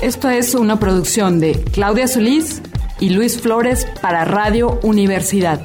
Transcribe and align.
Esto 0.00 0.28
es 0.28 0.54
una 0.54 0.78
producción 0.78 1.40
de 1.40 1.64
Claudia 1.72 2.06
Solís 2.06 2.60
y 3.00 3.10
Luis 3.10 3.40
Flores 3.40 3.86
para 4.02 4.24
Radio 4.24 4.78
Universidad. 4.82 5.60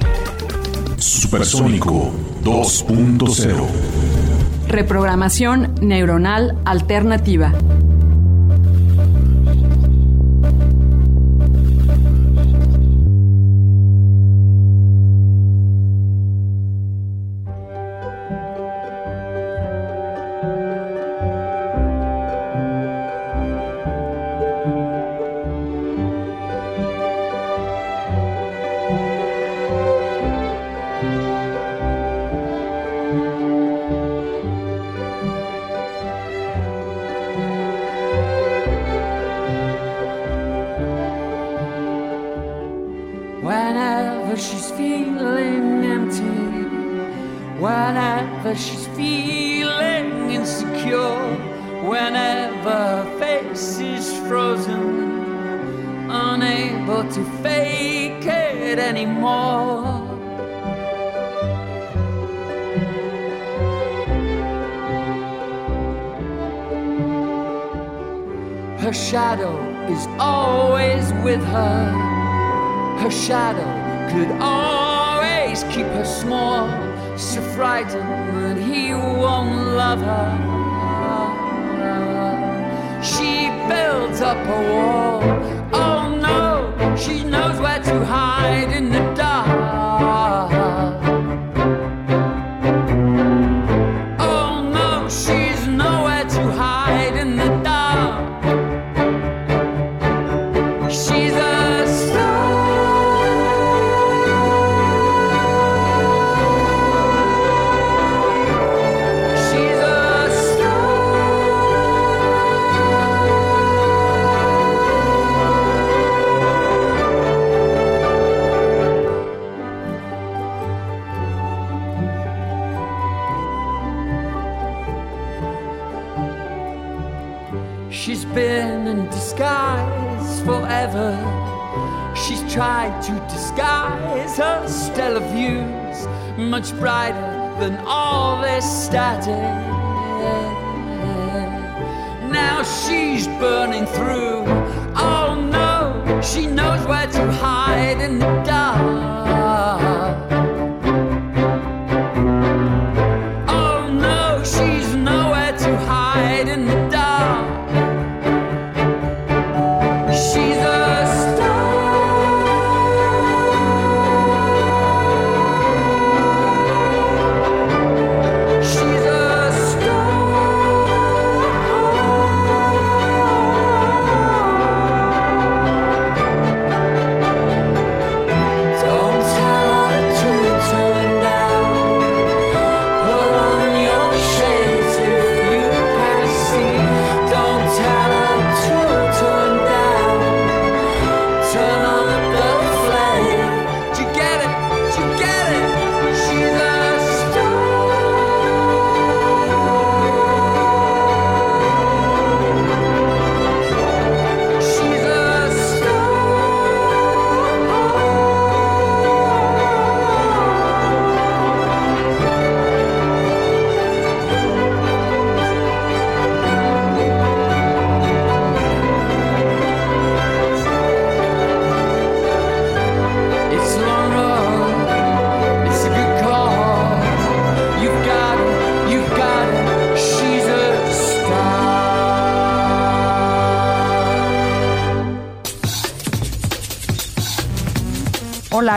Supersónico 0.96 2.10
2.0. 2.42 3.66
Reprogramación 4.68 5.74
neuronal 5.82 6.56
alternativa. 6.64 7.52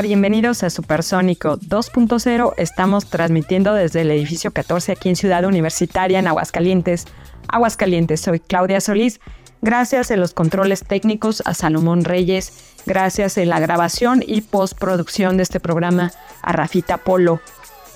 Bienvenidos 0.04 0.64
a 0.64 0.70
Supersónico 0.70 1.58
2.0. 1.60 2.56
Estamos 2.58 3.06
transmitiendo 3.06 3.74
desde 3.74 4.02
el 4.02 4.12
edificio 4.12 4.52
14 4.52 4.92
aquí 4.92 5.08
en 5.08 5.16
Ciudad 5.16 5.46
Universitaria, 5.46 6.20
en 6.20 6.28
Aguascalientes. 6.28 7.06
Aguascalientes, 7.48 8.20
soy 8.20 8.42
Claudia 8.42 8.82
Solís. 8.82 9.22
Gracias 9.62 10.12
en 10.12 10.20
los 10.20 10.34
controles 10.34 10.84
técnicos 10.84 11.42
a 11.46 11.54
Salomón 11.54 12.04
Reyes. 12.04 12.76
Gracias 12.86 13.38
en 13.38 13.48
la 13.48 13.62
grabación 13.62 14.22
y 14.28 14.42
postproducción 14.42 15.38
de 15.38 15.44
este 15.44 15.62
programa 15.62 16.12
a 16.42 16.52
Rafita 16.52 16.98
Polo. 16.98 17.40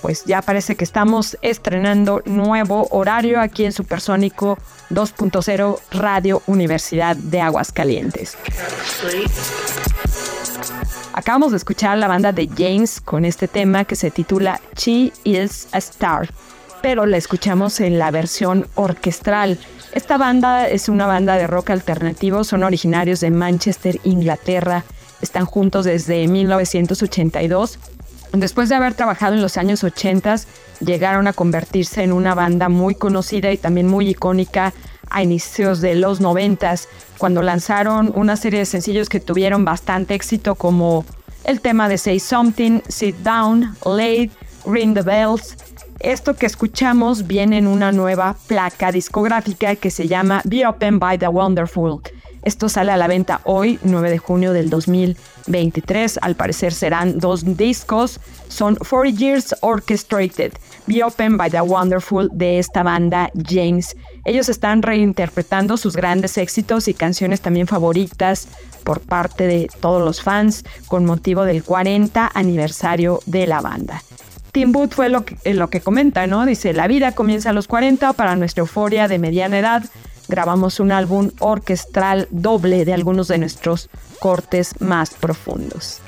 Pues 0.00 0.24
ya 0.24 0.40
parece 0.40 0.76
que 0.76 0.84
estamos 0.84 1.36
estrenando 1.42 2.22
nuevo 2.24 2.88
horario 2.90 3.38
aquí 3.38 3.66
en 3.66 3.72
Supersónico 3.72 4.56
2.0 4.88 5.78
Radio 5.90 6.40
Universidad 6.46 7.16
de 7.16 7.42
Aguascalientes. 7.42 8.38
Acabamos 11.18 11.50
de 11.50 11.56
escuchar 11.56 11.98
la 11.98 12.06
banda 12.06 12.30
de 12.30 12.48
James 12.56 13.00
con 13.00 13.24
este 13.24 13.48
tema 13.48 13.84
que 13.84 13.96
se 13.96 14.12
titula 14.12 14.60
She 14.76 15.12
is 15.24 15.66
a 15.72 15.78
Star, 15.78 16.30
pero 16.80 17.06
la 17.06 17.16
escuchamos 17.16 17.80
en 17.80 17.98
la 17.98 18.12
versión 18.12 18.68
orquestral. 18.76 19.58
Esta 19.92 20.16
banda 20.16 20.68
es 20.68 20.88
una 20.88 21.08
banda 21.08 21.34
de 21.34 21.48
rock 21.48 21.70
alternativo, 21.70 22.44
son 22.44 22.62
originarios 22.62 23.18
de 23.18 23.32
Manchester, 23.32 23.98
Inglaterra, 24.04 24.84
están 25.20 25.44
juntos 25.44 25.86
desde 25.86 26.28
1982. 26.28 27.80
Después 28.34 28.68
de 28.68 28.76
haber 28.76 28.94
trabajado 28.94 29.34
en 29.34 29.42
los 29.42 29.56
años 29.56 29.82
80, 29.82 30.36
llegaron 30.78 31.26
a 31.26 31.32
convertirse 31.32 32.04
en 32.04 32.12
una 32.12 32.36
banda 32.36 32.68
muy 32.68 32.94
conocida 32.94 33.50
y 33.50 33.56
también 33.56 33.88
muy 33.88 34.10
icónica 34.10 34.72
a 35.10 35.22
inicios 35.22 35.80
de 35.80 35.94
los 35.94 36.20
noventas, 36.20 36.88
cuando 37.18 37.42
lanzaron 37.42 38.12
una 38.14 38.36
serie 38.36 38.60
de 38.60 38.66
sencillos 38.66 39.08
que 39.08 39.20
tuvieron 39.20 39.64
bastante 39.64 40.14
éxito 40.14 40.54
como 40.54 41.04
el 41.44 41.60
tema 41.60 41.88
de 41.88 41.98
Say 41.98 42.20
Something, 42.20 42.80
Sit 42.88 43.16
Down, 43.18 43.76
Late, 43.84 44.30
Ring 44.66 44.94
the 44.94 45.02
Bells. 45.02 45.56
Esto 46.00 46.36
que 46.36 46.46
escuchamos 46.46 47.26
viene 47.26 47.58
en 47.58 47.66
una 47.66 47.90
nueva 47.90 48.36
placa 48.46 48.92
discográfica 48.92 49.74
que 49.76 49.90
se 49.90 50.06
llama 50.06 50.42
Be 50.44 50.66
Open 50.66 50.98
by 50.98 51.18
the 51.18 51.28
Wonderful. 51.28 52.00
Esto 52.42 52.68
sale 52.68 52.92
a 52.92 52.96
la 52.96 53.08
venta 53.08 53.40
hoy, 53.44 53.78
9 53.82 54.10
de 54.10 54.18
junio 54.18 54.52
del 54.52 54.70
2023. 54.70 56.20
Al 56.22 56.36
parecer 56.36 56.72
serán 56.72 57.18
dos 57.18 57.56
discos. 57.56 58.20
Son 58.48 58.76
40 58.76 59.18
Years 59.18 59.56
Orchestrated, 59.60 60.52
Be 60.88 61.04
Open 61.04 61.36
by 61.36 61.50
the 61.50 61.60
Wonderful 61.60 62.30
de 62.32 62.58
esta 62.58 62.82
banda 62.82 63.30
James. 63.46 63.94
Ellos 64.24 64.48
están 64.48 64.80
reinterpretando 64.80 65.76
sus 65.76 65.94
grandes 65.94 66.38
éxitos 66.38 66.88
y 66.88 66.94
canciones 66.94 67.42
también 67.42 67.66
favoritas 67.66 68.48
por 68.84 69.00
parte 69.00 69.46
de 69.46 69.68
todos 69.80 70.02
los 70.02 70.22
fans 70.22 70.64
con 70.86 71.04
motivo 71.04 71.44
del 71.44 71.62
40 71.62 72.30
aniversario 72.32 73.20
de 73.26 73.46
la 73.46 73.60
banda. 73.60 74.02
Tim 74.52 74.72
Booth 74.72 74.94
fue 74.94 75.10
lo 75.10 75.26
que, 75.26 75.36
lo 75.52 75.68
que 75.68 75.82
comenta, 75.82 76.26
¿no? 76.26 76.46
Dice, 76.46 76.72
la 76.72 76.88
vida 76.88 77.12
comienza 77.12 77.50
a 77.50 77.52
los 77.52 77.68
40 77.68 78.14
para 78.14 78.34
nuestra 78.36 78.62
euforia 78.62 79.08
de 79.08 79.18
mediana 79.18 79.58
edad. 79.58 79.84
Grabamos 80.26 80.80
un 80.80 80.90
álbum 80.90 81.32
orquestral 81.40 82.28
doble 82.30 82.86
de 82.86 82.94
algunos 82.94 83.28
de 83.28 83.36
nuestros 83.36 83.90
cortes 84.20 84.80
más 84.80 85.10
profundos. 85.10 86.00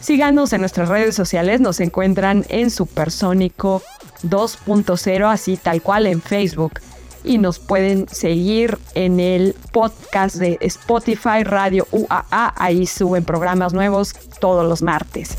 Síganos 0.00 0.52
en 0.52 0.60
nuestras 0.60 0.88
redes 0.88 1.14
sociales, 1.14 1.60
nos 1.60 1.80
encuentran 1.80 2.44
en 2.48 2.70
Supersónico 2.70 3.82
2.0, 4.22 5.30
así 5.30 5.56
tal 5.56 5.82
cual 5.82 6.06
en 6.06 6.22
Facebook 6.22 6.80
y 7.24 7.38
nos 7.38 7.58
pueden 7.58 8.08
seguir 8.08 8.78
en 8.94 9.20
el 9.20 9.54
podcast 9.72 10.36
de 10.36 10.56
Spotify 10.60 11.42
Radio 11.42 11.86
UAA. 11.90 12.54
Ahí 12.56 12.86
suben 12.86 13.24
programas 13.24 13.72
nuevos 13.72 14.14
todos 14.40 14.66
los 14.66 14.82
martes. 14.82 15.36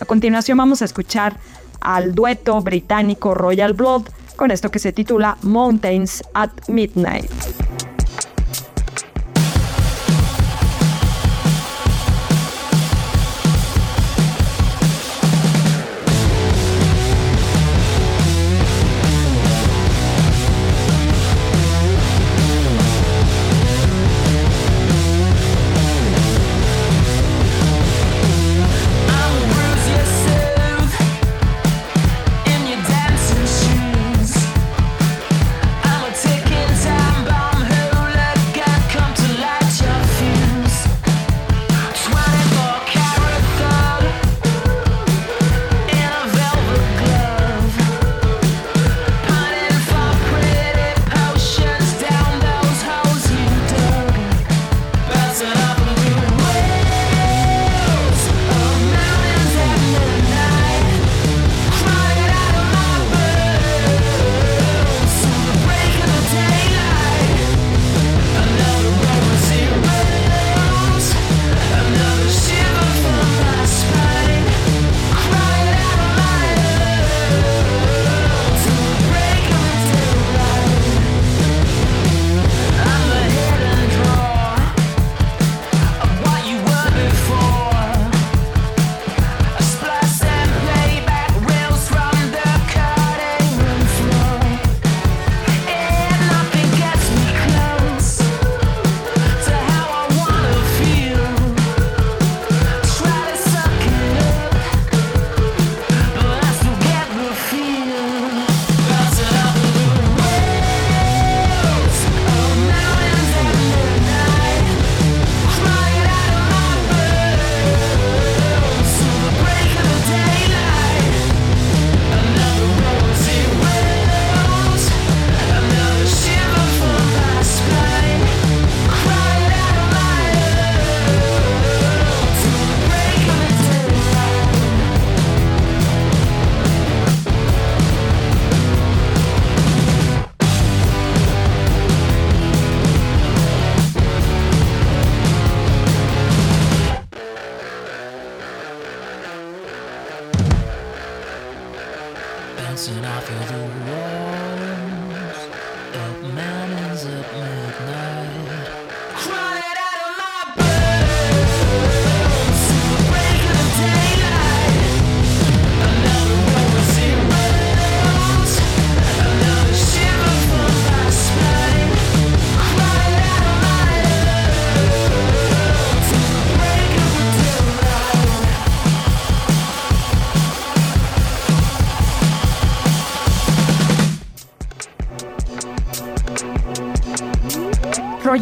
A 0.00 0.04
continuación 0.04 0.58
vamos 0.58 0.82
a 0.82 0.84
escuchar 0.84 1.36
al 1.80 2.14
dueto 2.14 2.60
británico 2.60 3.34
Royal 3.34 3.72
Blood 3.72 4.02
con 4.36 4.50
esto 4.50 4.70
que 4.70 4.78
se 4.78 4.92
titula 4.92 5.36
Mountains 5.42 6.22
at 6.34 6.50
Midnight. 6.68 7.30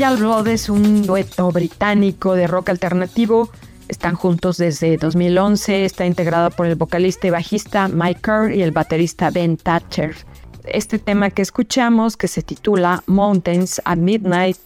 Royal 0.01 0.17
Blood 0.17 0.49
es 0.49 0.71
un 0.71 1.03
dueto 1.03 1.51
británico 1.51 2.35
de 2.35 2.47
rock 2.47 2.71
alternativo. 2.71 3.51
Están 3.87 4.15
juntos 4.15 4.57
desde 4.57 4.97
2011. 4.97 5.85
Está 5.85 6.07
integrado 6.07 6.51
por 6.51 6.65
el 6.65 6.75
vocalista 6.75 7.27
y 7.27 7.31
bajista 7.31 7.87
Mike 7.87 8.23
Kerr 8.23 8.51
y 8.51 8.63
el 8.63 8.71
baterista 8.71 9.29
Ben 9.29 9.59
Thatcher. 9.59 10.17
Este 10.65 10.99
tema 10.99 11.29
que 11.29 11.43
escuchamos, 11.43 12.17
que 12.17 12.29
se 12.29 12.41
titula 12.41 13.03
Mountains 13.09 13.83
at 13.85 13.99
Midnight, 13.99 14.57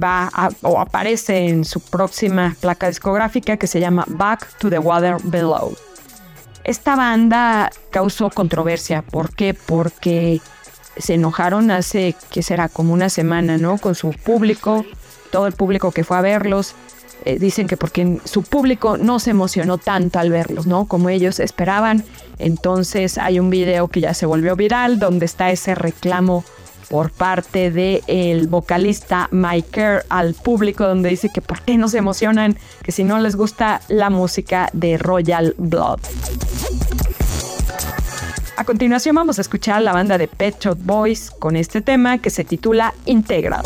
va 0.00 0.30
o 0.62 0.78
aparece 0.78 1.48
en 1.48 1.64
su 1.64 1.80
próxima 1.80 2.54
placa 2.60 2.86
discográfica 2.86 3.56
que 3.56 3.66
se 3.66 3.80
llama 3.80 4.04
Back 4.06 4.58
to 4.58 4.70
the 4.70 4.78
Water 4.78 5.16
Below. 5.24 5.76
Esta 6.62 6.94
banda 6.94 7.68
causó 7.90 8.30
controversia. 8.30 9.02
¿Por 9.02 9.34
qué? 9.34 9.54
Porque 9.54 10.40
se 10.96 11.14
enojaron 11.14 11.70
hace, 11.70 12.14
que 12.30 12.42
será 12.42 12.68
como 12.68 12.92
una 12.92 13.08
semana, 13.08 13.58
¿no? 13.58 13.78
Con 13.78 13.94
su 13.94 14.10
público, 14.10 14.84
todo 15.30 15.46
el 15.46 15.52
público 15.52 15.90
que 15.90 16.04
fue 16.04 16.16
a 16.16 16.20
verlos. 16.20 16.74
Eh, 17.24 17.38
dicen 17.38 17.68
que 17.68 17.76
porque 17.76 18.18
su 18.24 18.42
público 18.42 18.96
no 18.98 19.20
se 19.20 19.30
emocionó 19.30 19.78
tanto 19.78 20.18
al 20.18 20.30
verlos, 20.30 20.66
¿no? 20.66 20.86
Como 20.86 21.08
ellos 21.08 21.38
esperaban. 21.38 22.04
Entonces 22.38 23.16
hay 23.18 23.38
un 23.38 23.48
video 23.48 23.88
que 23.88 24.00
ya 24.00 24.14
se 24.14 24.26
volvió 24.26 24.56
viral 24.56 24.98
donde 24.98 25.26
está 25.26 25.50
ese 25.50 25.74
reclamo 25.74 26.44
por 26.90 27.10
parte 27.10 27.70
del 27.70 28.02
el 28.06 28.48
vocalista 28.48 29.28
Mike 29.30 29.68
Kerr 29.70 30.04
al 30.10 30.34
público 30.34 30.86
donde 30.86 31.08
dice 31.08 31.30
que 31.30 31.40
por 31.40 31.62
qué 31.62 31.78
no 31.78 31.88
se 31.88 31.98
emocionan, 31.98 32.58
que 32.82 32.92
si 32.92 33.02
no 33.02 33.18
les 33.18 33.34
gusta 33.34 33.80
la 33.88 34.10
música 34.10 34.68
de 34.74 34.98
Royal 34.98 35.54
Blood. 35.56 36.00
A 38.62 38.64
continuación 38.64 39.16
vamos 39.16 39.38
a 39.38 39.40
escuchar 39.40 39.78
a 39.78 39.80
la 39.80 39.92
banda 39.92 40.18
de 40.18 40.28
Pet 40.28 40.54
Shop 40.60 40.78
Boys 40.80 41.32
con 41.32 41.56
este 41.56 41.80
tema 41.80 42.18
que 42.18 42.30
se 42.30 42.44
titula 42.44 42.94
Integral. 43.06 43.64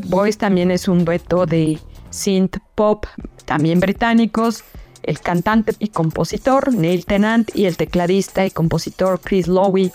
Boys 0.00 0.38
también 0.38 0.70
es 0.70 0.88
un 0.88 1.04
dueto 1.04 1.44
de 1.46 1.78
synth 2.10 2.56
pop, 2.74 3.06
también 3.44 3.80
británicos. 3.80 4.64
El 5.02 5.20
cantante 5.20 5.74
y 5.80 5.88
compositor 5.88 6.72
Neil 6.72 7.04
Tennant 7.04 7.50
y 7.56 7.66
el 7.66 7.76
tecladista 7.76 8.46
y 8.46 8.50
compositor 8.50 9.20
Chris 9.20 9.48
Lowe. 9.48 9.90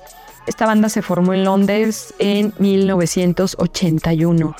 Esta 0.45 0.65
banda 0.65 0.89
se 0.89 1.01
formó 1.01 1.33
en 1.33 1.45
Londres 1.45 2.13
en 2.19 2.53
1981. 2.59 4.55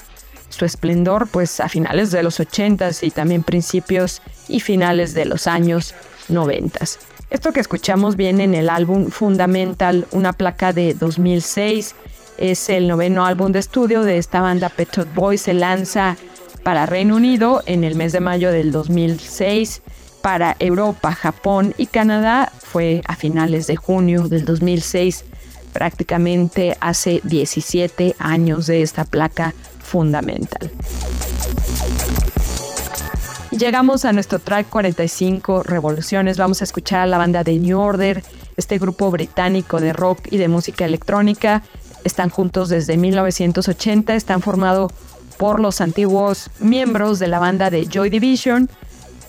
Su 0.50 0.66
esplendor, 0.66 1.28
pues 1.28 1.60
a 1.60 1.68
finales 1.68 2.12
de 2.12 2.24
los 2.24 2.40
80s 2.40 3.06
y 3.06 3.12
también 3.12 3.44
principios 3.44 4.22
y 4.48 4.62
finales 4.62 5.14
de 5.14 5.26
los 5.26 5.48
años 5.48 5.94
90. 6.30 6.80
Esto 7.30 7.52
que 7.52 7.60
escuchamos 7.60 8.16
viene 8.16 8.46
en 8.46 8.56
el 8.56 8.70
álbum 8.70 9.10
Fundamental, 9.10 10.08
una 10.12 10.32
placa 10.32 10.72
de 10.72 10.94
2006 10.94 11.94
es 12.38 12.70
el 12.70 12.88
noveno 12.88 13.26
álbum 13.26 13.52
de 13.52 13.60
estudio 13.60 14.04
de 14.04 14.18
esta 14.18 14.42
banda 14.42 14.70
Pet 14.70 14.90
Shop 14.96 15.08
Boys. 15.14 15.42
Se 15.42 15.54
lanza 15.54 16.18
para 16.64 16.86
Reino 16.86 17.16
Unido 17.16 17.64
en 17.66 17.84
el 17.84 17.96
mes 17.96 18.12
de 18.12 18.20
mayo 18.20 18.52
del 18.52 18.72
2006. 18.72 19.82
Para 20.22 20.56
Europa, 20.60 21.14
Japón 21.14 21.74
y 21.78 21.88
Canadá 21.88 22.52
fue 22.60 23.02
a 23.08 23.16
finales 23.16 23.68
de 23.68 23.76
junio 23.76 24.28
del 24.28 24.46
2006, 24.46 25.24
prácticamente 25.72 26.76
hace 26.82 27.22
17 27.24 28.16
años 28.20 28.68
de 28.68 28.82
esta 28.82 29.06
placa 29.06 29.54
fundamental. 29.80 30.70
Llegamos 33.52 34.06
a 34.06 34.12
nuestro 34.12 34.40
track 34.40 34.70
45 34.70 35.64
Revoluciones. 35.64 36.38
Vamos 36.38 36.62
a 36.62 36.66
escuchar 36.66 37.00
a 37.02 37.06
la 37.08 37.18
banda 37.18 37.44
de 37.44 37.58
New 37.58 37.80
Order, 37.80 38.22
este 38.58 38.78
grupo 38.78 39.10
británico 39.10 39.80
de 39.80 39.94
rock 39.94 40.20
y 40.30 40.38
de 40.38 40.48
música 40.48 40.86
electrónica 40.86 41.64
están 42.08 42.30
juntos 42.30 42.70
desde 42.70 42.98
1980, 42.98 44.16
están 44.16 44.42
formados 44.42 44.92
por 45.38 45.60
los 45.60 45.82
antiguos 45.82 46.50
miembros 46.60 47.20
de 47.20 47.28
la 47.28 47.40
banda 47.40 47.70
de 47.70 47.86
Joy 47.86 48.10
Division. 48.10 48.70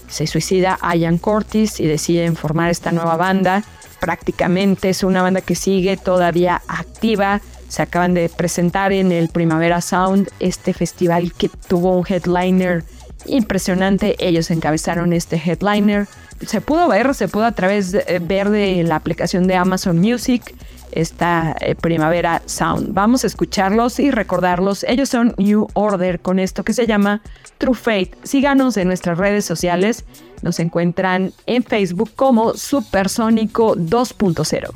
Se 0.08 0.26
suicida 0.26 0.78
Ian 0.94 1.18
Curtis 1.18 1.80
y 1.80 1.86
deciden 1.86 2.34
formar 2.34 2.70
esta 2.70 2.92
nueva 2.92 3.16
banda. 3.16 3.62
Prácticamente 4.00 4.88
es 4.88 5.02
una 5.02 5.22
banda 5.22 5.42
que 5.42 5.54
sigue 5.54 5.96
todavía 5.96 6.62
activa. 6.66 7.42
Se 7.68 7.82
acaban 7.82 8.14
de 8.14 8.30
presentar 8.30 8.92
en 8.92 9.12
el 9.12 9.28
Primavera 9.28 9.82
Sound, 9.82 10.30
este 10.40 10.72
festival 10.72 11.34
que 11.34 11.50
tuvo 11.68 11.98
un 11.98 12.06
headliner 12.08 12.84
impresionante. 13.26 14.16
Ellos 14.18 14.50
encabezaron 14.50 15.12
este 15.12 15.36
headliner. 15.36 16.08
Se 16.46 16.60
pudo 16.60 16.88
ver, 16.88 17.14
se 17.14 17.28
pudo 17.28 17.44
a 17.44 17.52
través 17.52 17.92
de, 17.92 18.04
eh, 18.06 18.20
ver 18.20 18.50
de 18.50 18.82
la 18.84 18.96
aplicación 18.96 19.46
de 19.46 19.56
Amazon 19.56 19.98
Music 19.98 20.54
esta 20.92 21.54
eh, 21.60 21.74
Primavera 21.74 22.42
Sound. 22.46 22.94
Vamos 22.94 23.24
a 23.24 23.26
escucharlos 23.26 23.98
y 24.00 24.10
recordarlos. 24.10 24.84
Ellos 24.84 25.08
son 25.08 25.34
New 25.36 25.68
Order 25.74 26.20
con 26.20 26.38
esto 26.38 26.64
que 26.64 26.72
se 26.72 26.86
llama 26.86 27.22
True 27.58 27.74
Fate. 27.74 28.12
Síganos 28.22 28.76
en 28.76 28.88
nuestras 28.88 29.18
redes 29.18 29.44
sociales. 29.44 30.04
Nos 30.42 30.60
encuentran 30.60 31.32
en 31.46 31.64
Facebook 31.64 32.10
como 32.14 32.54
Supersónico 32.54 33.76
2.0. 33.76 34.70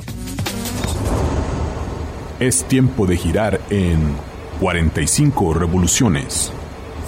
Es 2.40 2.64
tiempo 2.64 3.06
de 3.06 3.16
girar 3.16 3.60
en 3.70 4.16
45 4.60 5.54
revoluciones. 5.54 6.52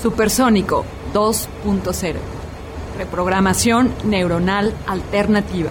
Supersónico 0.00 0.84
2.0. 1.12 2.43
Reprogramación 2.96 3.92
neuronal 4.04 4.74
alternativa. 4.86 5.70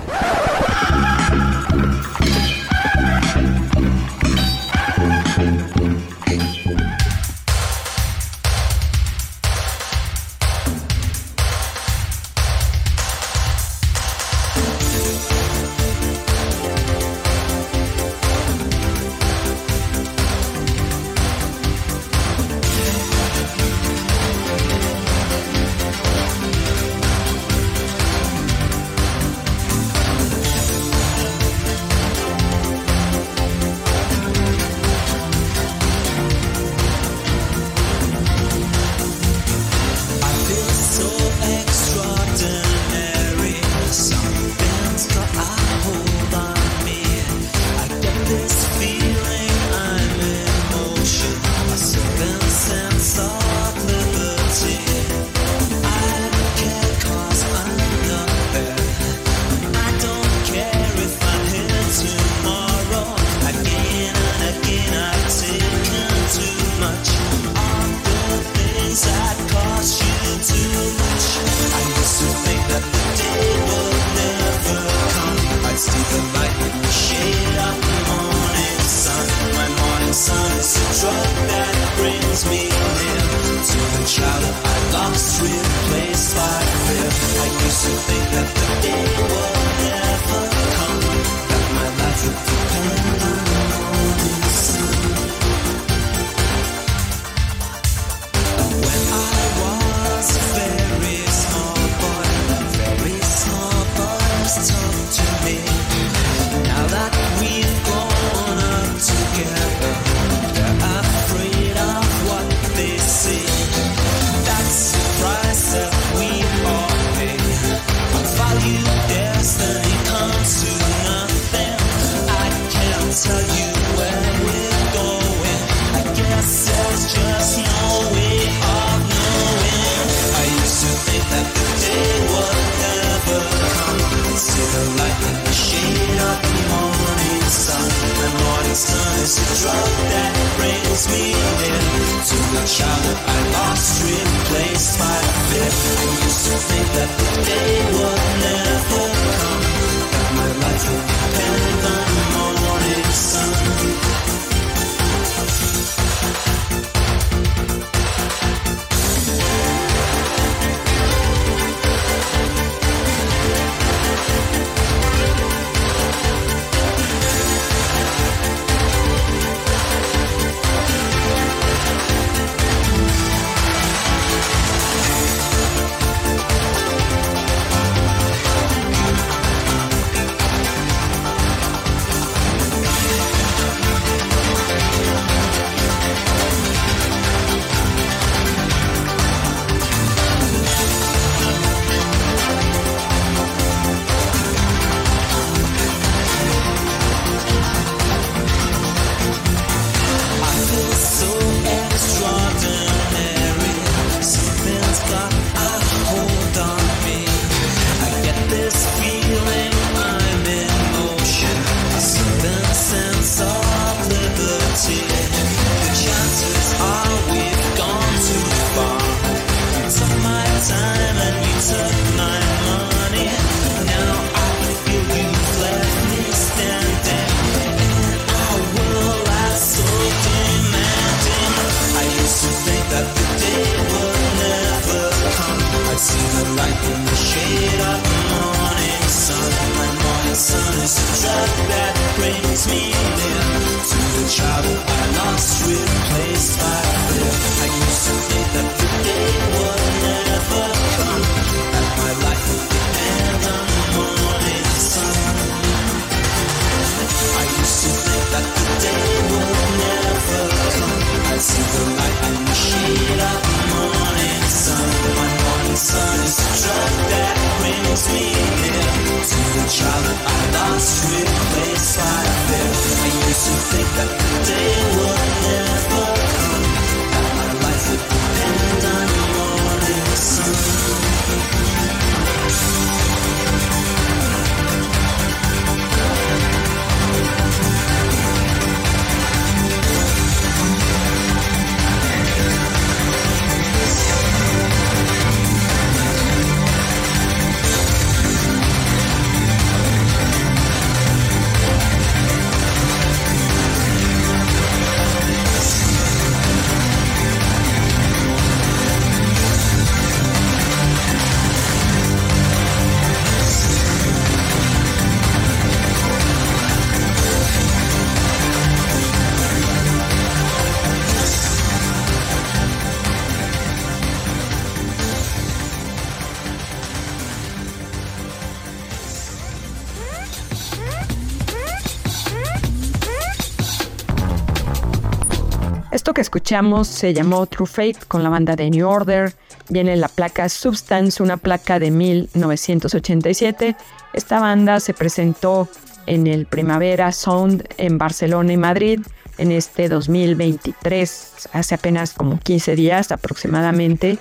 Que 336.14 336.22
escuchamos 336.22 336.88
se 336.90 337.12
llamó 337.12 337.48
True 337.48 337.66
Fate 337.66 337.98
con 338.08 338.22
la 338.22 338.30
banda 338.30 338.56
de 338.56 338.70
New 338.70 338.88
Order. 338.88 339.34
Viene 339.70 339.96
la 339.96 340.08
placa 340.08 340.48
Substance, 340.48 341.24
una 341.24 341.38
placa 341.38 341.80
de 341.80 341.90
1987. 341.90 343.76
Esta 344.14 344.40
banda 344.40 344.80
se 344.80 344.94
presentó 344.94 345.68
en 346.06 346.28
el 346.28 346.46
Primavera 346.46 347.12
Sound 347.12 347.68
en 347.78 347.98
Barcelona 347.98 348.54
y 348.54 348.58
Madrid 348.58 349.00
en 349.40 349.52
este 349.52 349.90
2023, 349.90 351.50
hace 351.52 351.74
apenas 351.74 352.14
como 352.14 352.40
15 352.40 352.76
días 352.76 353.12
aproximadamente, 353.12 354.20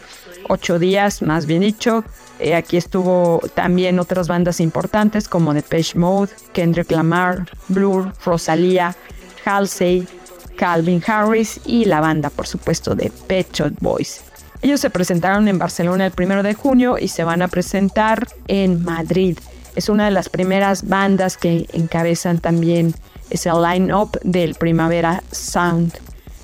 8 0.49 0.79
días 0.79 1.21
más 1.21 1.45
bien 1.45 1.61
dicho. 1.61 2.05
Eh, 2.39 2.55
aquí 2.55 2.79
estuvo 2.79 3.43
también 3.55 3.99
otras 3.99 4.29
bandas 4.29 4.61
importantes 4.61 5.29
como 5.29 5.53
Depeche 5.53 5.99
Mode, 5.99 6.33
Kendrick 6.55 6.91
Lamar, 6.91 7.47
Blur, 7.69 8.15
Rosalía, 8.25 8.97
Halsey, 9.45 10.09
Calvin 10.57 11.03
Harris 11.07 11.61
y 11.65 11.85
la 11.85 12.01
banda, 12.01 12.31
por 12.31 12.47
supuesto, 12.47 12.95
de 12.95 13.11
Pet 13.27 13.53
Shop 13.53 13.73
Boys. 13.81 14.23
Ellos 14.63 14.81
se 14.81 14.91
presentaron 14.91 15.49
en 15.49 15.59
Barcelona 15.59 16.07
el 16.07 16.13
1 16.17 16.43
de 16.43 16.55
junio 16.55 16.97
y 16.99 17.09
se 17.09 17.25
van 17.25 17.43
a 17.43 17.49
presentar 17.49 18.29
en 18.47 18.85
Madrid. 18.85 19.39
Es 19.75 19.89
una 19.89 20.05
de 20.05 20.13
las 20.13 20.29
primeras 20.29 20.89
bandas 20.89 21.37
que 21.37 21.67
encabezan 21.73 22.39
también 22.39 22.95
ese 23.31 23.51
line-up 23.51 24.19
del 24.23 24.55
Primavera 24.55 25.23
Sound. 25.33 25.99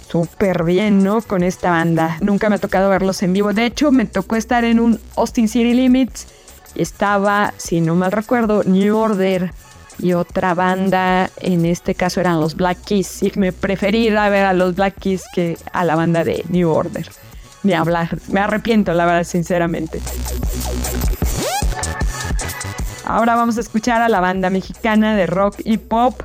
Súper 0.08 0.64
bien, 0.64 1.04
¿no? 1.04 1.20
Con 1.20 1.42
esta 1.42 1.70
banda. 1.70 2.16
Nunca 2.20 2.48
me 2.48 2.56
ha 2.56 2.58
tocado 2.58 2.88
verlos 2.88 3.22
en 3.22 3.34
vivo. 3.34 3.52
De 3.52 3.66
hecho, 3.66 3.92
me 3.92 4.06
tocó 4.06 4.36
estar 4.36 4.64
en 4.64 4.80
un 4.80 4.98
Austin 5.16 5.48
City 5.48 5.74
Limits. 5.74 6.26
Estaba, 6.74 7.52
si 7.58 7.80
no 7.80 7.94
mal 7.94 8.10
recuerdo, 8.10 8.64
New 8.64 8.96
Order 8.96 9.52
y 9.98 10.12
otra 10.12 10.54
banda, 10.54 11.30
en 11.40 11.66
este 11.66 11.94
caso 11.94 12.20
eran 12.20 12.40
los 12.40 12.54
Black 12.54 12.78
Keys. 12.84 13.22
Y 13.22 13.32
me 13.36 13.52
preferí 13.52 14.08
a 14.08 14.28
ver 14.28 14.44
a 14.44 14.52
los 14.52 14.74
Black 14.74 14.94
Keys 15.00 15.24
que 15.32 15.56
a 15.72 15.84
la 15.84 15.96
banda 15.96 16.24
de 16.24 16.44
New 16.48 16.70
Order. 16.70 17.08
Ni 17.64 17.72
hablar. 17.72 18.16
Me 18.28 18.40
arrepiento, 18.40 18.92
la 18.92 19.06
verdad, 19.06 19.24
sinceramente. 19.24 20.00
Ahora 23.04 23.34
vamos 23.34 23.56
a 23.56 23.60
escuchar 23.60 24.02
a 24.02 24.08
la 24.08 24.20
banda 24.20 24.50
mexicana 24.50 25.16
de 25.16 25.26
rock 25.26 25.56
y 25.64 25.78
pop 25.78 26.22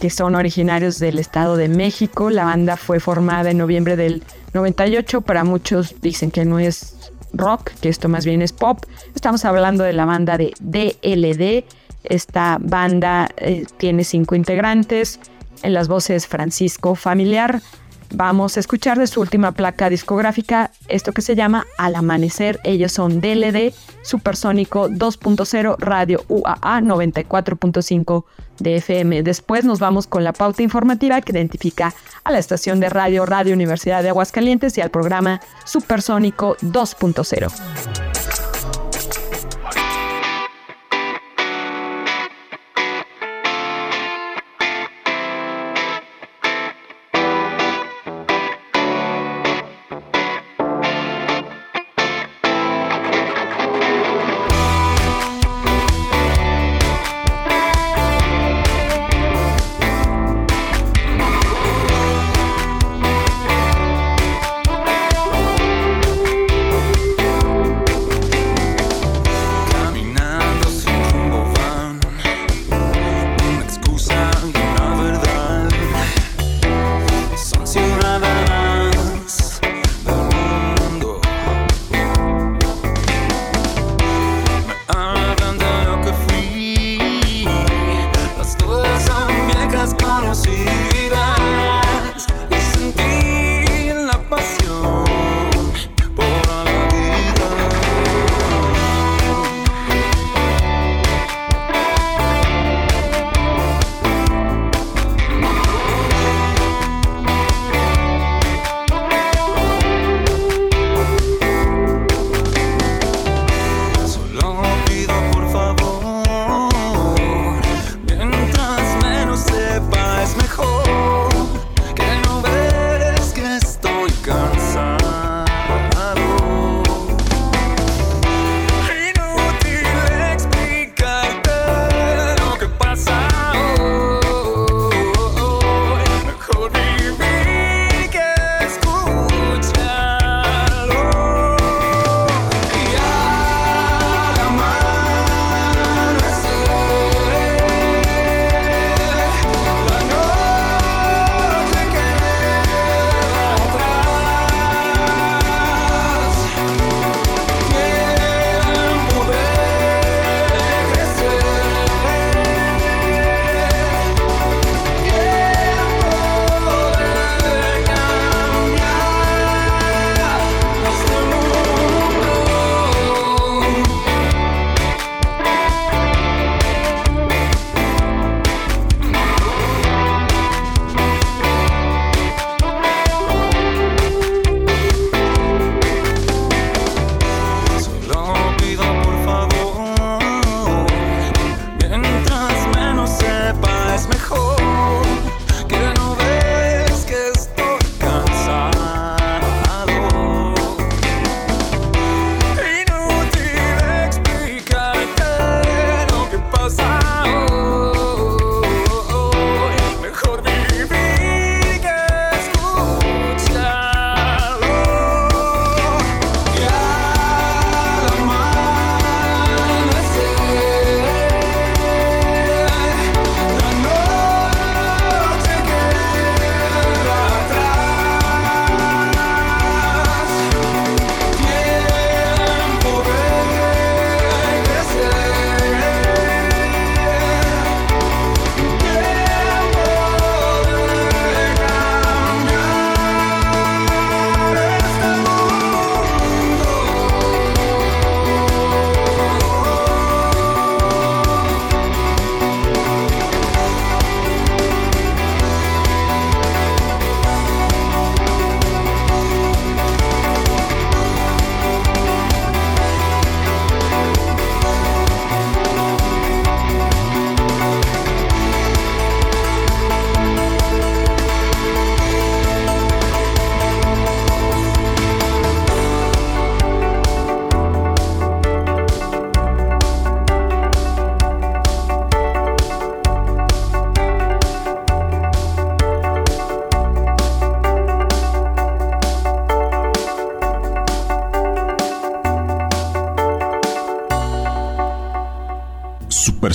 que 0.00 0.10
son 0.10 0.34
originarios 0.34 0.98
del 0.98 1.18
Estado 1.18 1.56
de 1.56 1.68
México. 1.68 2.30
La 2.30 2.44
banda 2.44 2.76
fue 2.76 3.00
formada 3.00 3.50
en 3.50 3.58
noviembre 3.58 3.96
del 3.96 4.22
98. 4.54 5.22
Para 5.22 5.44
muchos 5.44 6.00
dicen 6.00 6.30
que 6.30 6.44
no 6.44 6.58
es 6.58 7.10
rock, 7.32 7.70
que 7.80 7.88
esto 7.88 8.08
más 8.08 8.24
bien 8.24 8.42
es 8.42 8.52
pop. 8.52 8.84
Estamos 9.14 9.44
hablando 9.44 9.84
de 9.84 9.92
la 9.92 10.04
banda 10.04 10.36
de 10.38 10.54
DLD. 10.60 11.64
Esta 12.08 12.58
banda 12.60 13.28
eh, 13.36 13.64
tiene 13.76 14.04
cinco 14.04 14.34
integrantes. 14.34 15.20
En 15.62 15.74
las 15.74 15.88
voces 15.88 16.26
Francisco 16.26 16.94
Familiar, 16.94 17.60
Vamos 18.10 18.56
a 18.56 18.60
escuchar 18.60 18.98
de 18.98 19.06
su 19.06 19.20
última 19.20 19.52
placa 19.52 19.90
discográfica 19.90 20.70
esto 20.88 21.12
que 21.12 21.20
se 21.20 21.36
llama 21.36 21.66
Al 21.76 21.94
Amanecer. 21.94 22.58
Ellos 22.64 22.92
son 22.92 23.20
DLD, 23.20 23.74
Supersónico 24.02 24.88
2.0, 24.88 25.76
Radio 25.78 26.24
UAA 26.28 26.80
94.5 26.80 28.24
de 28.60 28.76
FM. 28.76 29.22
Después 29.22 29.64
nos 29.64 29.78
vamos 29.78 30.06
con 30.06 30.24
la 30.24 30.32
pauta 30.32 30.62
informativa 30.62 31.20
que 31.20 31.32
identifica 31.32 31.94
a 32.24 32.32
la 32.32 32.38
estación 32.38 32.80
de 32.80 32.88
radio 32.88 33.26
Radio 33.26 33.54
Universidad 33.54 34.02
de 34.02 34.08
Aguascalientes 34.08 34.78
y 34.78 34.80
al 34.80 34.90
programa 34.90 35.40
Supersónico 35.64 36.56
2.0. 36.62 37.97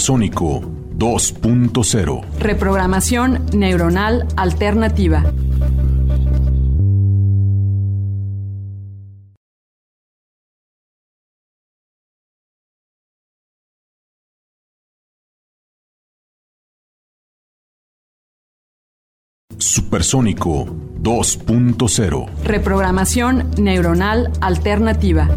Supersónico 0.04 0.60
2.0. 0.98 2.26
Reprogramación 2.38 3.46
neuronal 3.54 4.28
alternativa. 4.36 5.24
Supersónico 19.58 20.66
2.0. 21.02 22.30
Reprogramación 22.44 23.52
neuronal 23.58 24.34
alternativa. 24.42 25.30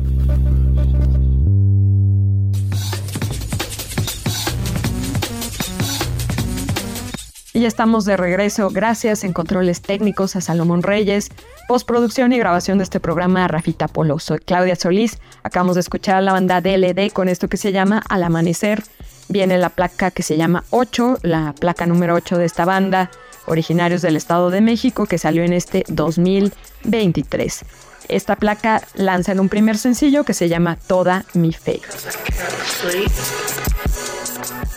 Y 7.56 7.60
ya 7.60 7.68
estamos 7.68 8.04
de 8.04 8.18
regreso. 8.18 8.68
Gracias 8.68 9.24
en 9.24 9.32
controles 9.32 9.80
técnicos 9.80 10.36
a 10.36 10.42
Salomón 10.42 10.82
Reyes, 10.82 11.30
postproducción 11.66 12.34
y 12.34 12.38
grabación 12.38 12.76
de 12.76 12.84
este 12.84 13.00
programa 13.00 13.46
a 13.46 13.48
Rafita 13.48 13.88
Polo. 13.88 14.18
Soy 14.18 14.40
Claudia 14.40 14.76
Solís. 14.76 15.20
Acabamos 15.42 15.76
de 15.76 15.80
escuchar 15.80 16.16
a 16.16 16.20
la 16.20 16.34
banda 16.34 16.60
DLD 16.60 17.10
con 17.14 17.30
esto 17.30 17.48
que 17.48 17.56
se 17.56 17.72
llama 17.72 18.02
Al 18.10 18.24
Amanecer. 18.24 18.82
Viene 19.30 19.56
la 19.56 19.70
placa 19.70 20.10
que 20.10 20.22
se 20.22 20.36
llama 20.36 20.64
8, 20.68 21.20
la 21.22 21.54
placa 21.58 21.86
número 21.86 22.12
8 22.12 22.36
de 22.36 22.44
esta 22.44 22.66
banda, 22.66 23.10
originarios 23.46 24.02
del 24.02 24.16
Estado 24.16 24.50
de 24.50 24.60
México, 24.60 25.06
que 25.06 25.16
salió 25.16 25.42
en 25.42 25.54
este 25.54 25.82
2023. 25.88 27.64
Esta 28.08 28.36
placa 28.36 28.82
lanza 28.96 29.32
en 29.32 29.40
un 29.40 29.48
primer 29.48 29.78
sencillo 29.78 30.24
que 30.24 30.34
se 30.34 30.50
llama 30.50 30.76
Toda 30.86 31.24
mi 31.32 31.54
fe. 31.54 31.80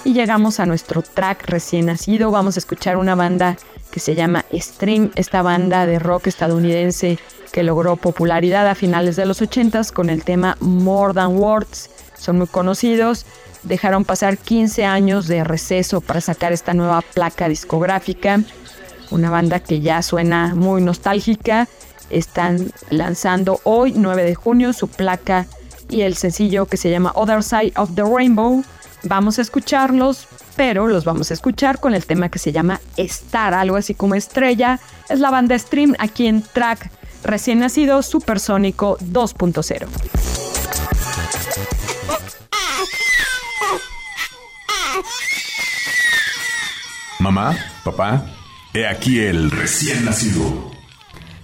Y 0.06 0.14
llegamos 0.14 0.60
a 0.60 0.66
nuestro 0.66 1.02
track 1.02 1.46
recién 1.48 1.88
nacido. 1.88 2.32
Vamos 2.32 2.56
a 2.56 2.60
escuchar 2.60 2.96
una 2.98 3.16
banda 3.16 3.58
que 3.92 4.00
se 4.00 4.16
llama 4.16 4.46
Stream, 4.54 5.12
esta 5.16 5.42
banda 5.42 5.86
de 5.86 6.00
rock 6.00 6.28
estadounidense 6.28 7.20
que 7.52 7.64
logró 7.64 7.96
popularidad 7.98 8.68
a 8.68 8.76
finales 8.76 9.16
de 9.16 9.26
los 9.26 9.42
80s 9.42 9.92
con 9.92 10.10
el 10.10 10.24
tema 10.24 10.56
More 10.62 11.14
Than 11.14 11.38
Words. 11.38 11.90
Son 12.18 12.38
muy 12.38 12.48
conocidos. 12.48 13.26
Dejaron 13.64 14.06
pasar 14.06 14.38
15 14.38 14.86
años 14.86 15.28
de 15.28 15.44
receso 15.44 16.00
para 16.00 16.22
sacar 16.22 16.54
esta 16.54 16.74
nueva 16.74 17.02
placa 17.02 17.50
discográfica. 17.50 18.42
Una 19.12 19.30
banda 19.30 19.60
que 19.60 19.82
ya 19.82 20.02
suena 20.02 20.56
muy 20.56 20.82
nostálgica. 20.82 21.68
Están 22.10 22.72
lanzando 22.90 23.60
hoy, 23.64 23.94
9 23.96 24.24
de 24.24 24.36
junio, 24.36 24.72
su 24.72 24.88
placa 24.88 25.46
y 25.90 26.02
el 26.02 26.16
sencillo 26.16 26.68
que 26.68 26.78
se 26.78 26.90
llama 26.90 27.12
Other 27.16 27.44
Side 27.44 27.74
of 27.76 27.96
the 27.96 28.04
Rainbow 28.04 28.64
Vamos 29.04 29.40
a 29.40 29.42
escucharlos, 29.42 30.28
pero 30.56 30.88
los 30.88 31.06
vamos 31.06 31.32
a 31.32 31.34
escuchar 31.34 31.80
con 31.80 31.94
el 31.96 32.06
tema 32.06 32.30
que 32.30 32.40
se 32.40 32.52
llama 32.52 32.82
Star, 32.98 33.54
algo 33.54 33.78
así 33.78 33.94
como 33.94 34.16
estrella. 34.16 34.80
Es 35.10 35.20
la 35.20 35.32
banda 35.32 35.58
Stream 35.58 35.96
aquí 36.00 36.28
en 36.28 36.42
track 36.42 36.92
recién 37.24 37.60
nacido 37.60 38.02
Supersónico 38.02 38.98
2.0. 39.00 39.88
Mamá, 47.20 47.56
papá, 47.84 48.26
he 48.74 48.88
aquí 48.88 49.20
el 49.20 49.52
recién 49.52 50.06
nacido. 50.06 50.72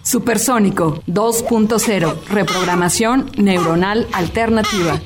Supersónico 0.04 1.02
2.0, 1.08 2.26
reprogramación 2.28 3.32
neuronal 3.38 4.08
alternativa. 4.14 5.02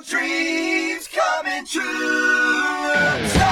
Dreams 0.00 1.08
coming 1.08 1.66
true. 1.66 3.47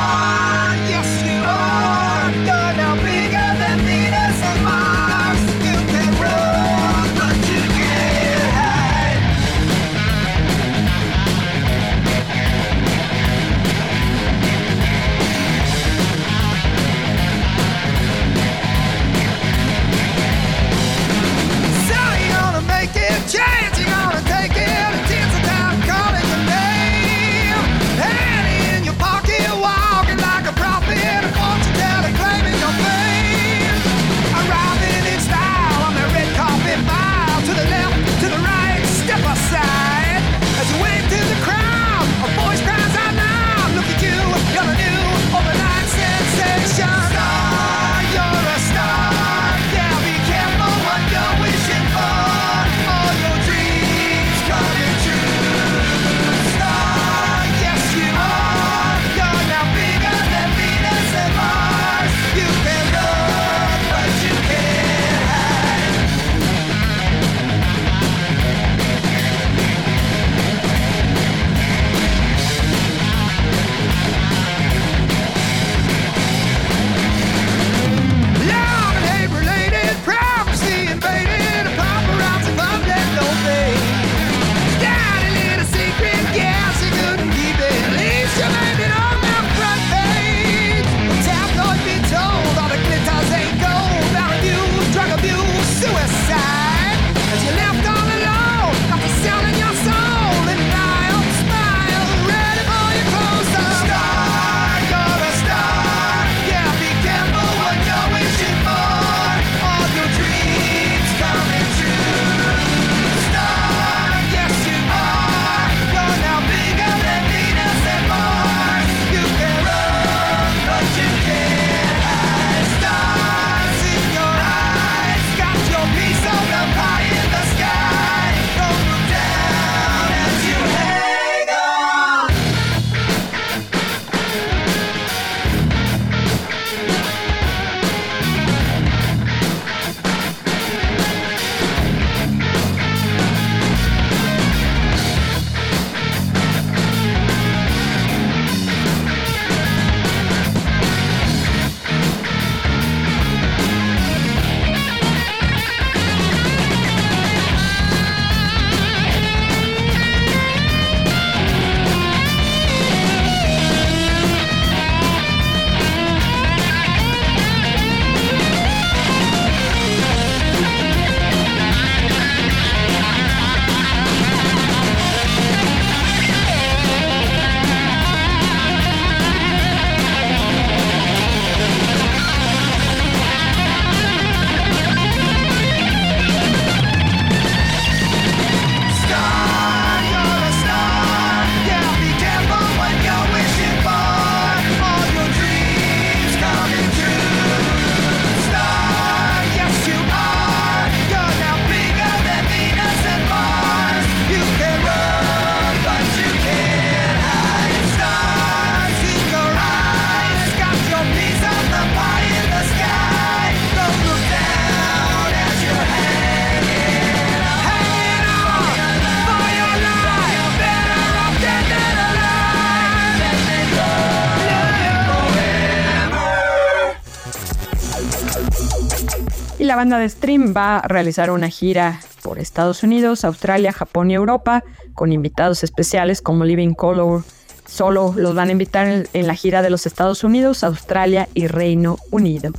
La 229.77 229.81
banda 229.83 229.99
de 229.99 230.09
Stream 230.09 230.55
va 230.57 230.79
a 230.79 230.89
realizar 230.89 231.31
una 231.31 231.51
gira 231.51 232.01
por 232.23 232.39
Estados 232.39 232.83
Unidos, 232.83 233.27
Australia, 233.27 233.73
Japón 233.73 234.11
y 234.11 234.15
Europa 234.15 234.65
con 234.95 235.13
invitados 235.13 235.63
especiales 235.65 236.23
como 236.23 236.47
Living 236.47 236.73
Color. 236.73 237.25
Solo 237.67 238.15
los 238.17 238.35
van 238.35 238.49
a 238.49 238.53
invitar 238.53 239.05
en, 239.13 239.27
la 239.27 239.35
gira 239.35 239.61
de 239.61 239.69
los 239.69 239.85
Estados 239.85 240.25
Unidos, 240.25 240.65
Australia 240.65 241.29
y 241.35 241.47
Reino 241.47 241.99
Unido. 242.11 242.53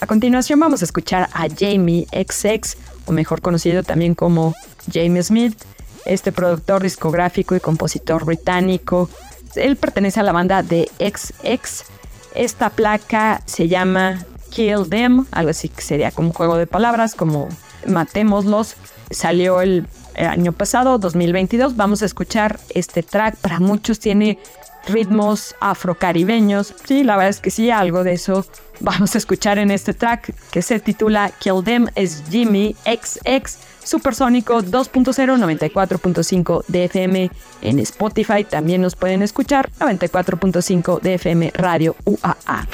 A 0.00 0.06
continuación 0.06 0.58
vamos 0.58 0.80
a 0.80 0.86
escuchar 0.86 1.28
a 1.34 1.46
Jamie 1.54 2.06
XX, 2.10 2.78
o 3.04 3.12
mejor 3.12 3.42
conocido 3.42 3.82
también 3.82 4.14
como 4.14 4.54
Jamie 4.90 5.22
Smith, 5.22 5.54
este 6.06 6.32
productor 6.32 6.82
discográfico 6.82 7.56
y 7.56 7.60
compositor 7.60 8.24
británico. 8.24 9.10
Él 9.54 9.76
pertenece 9.76 10.18
a 10.18 10.22
la 10.22 10.32
banda 10.32 10.62
de 10.62 10.90
XX. 10.98 11.99
Esta 12.34 12.70
placa 12.70 13.42
se 13.46 13.68
llama 13.68 14.24
Kill 14.50 14.88
Them, 14.88 15.26
algo 15.30 15.50
así 15.50 15.68
que 15.68 15.82
sería 15.82 16.10
como 16.10 16.32
juego 16.32 16.56
de 16.56 16.66
palabras, 16.66 17.14
como 17.14 17.48
matémoslos. 17.86 18.76
Salió 19.10 19.60
el, 19.60 19.86
el 20.14 20.26
año 20.26 20.52
pasado, 20.52 20.98
2022. 20.98 21.76
Vamos 21.76 22.02
a 22.02 22.06
escuchar 22.06 22.60
este 22.74 23.02
track. 23.02 23.36
Para 23.36 23.58
muchos 23.60 23.98
tiene 23.98 24.38
ritmos 24.86 25.54
afrocaribeños. 25.60 26.74
Sí, 26.84 27.04
la 27.04 27.16
verdad 27.16 27.30
es 27.30 27.40
que 27.40 27.50
sí, 27.50 27.70
algo 27.70 28.04
de 28.04 28.14
eso 28.14 28.44
vamos 28.80 29.14
a 29.14 29.18
escuchar 29.18 29.58
en 29.58 29.70
este 29.70 29.94
track 29.94 30.34
que 30.50 30.62
se 30.62 30.80
titula 30.80 31.30
Kill 31.38 31.62
Them 31.64 31.88
es 31.94 32.22
Jimmy 32.30 32.74
XX 32.84 33.58
Supersónico 33.82 34.62
2.0 34.62 35.38
94.5 35.38 36.64
DFM 36.66 37.30
en 37.62 37.78
Spotify. 37.80 38.44
También 38.44 38.80
nos 38.82 38.96
pueden 38.96 39.22
escuchar 39.22 39.70
94.5 39.78 41.00
DFM 41.00 41.52
Radio 41.54 41.96
UAA. 42.04 42.66